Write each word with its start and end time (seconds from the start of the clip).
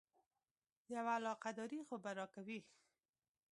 یوه 0.95 1.11
علاقه 1.19 1.49
داري 1.57 1.79
خو 1.87 1.95
به 2.03 2.11
راکوې. 2.17 2.59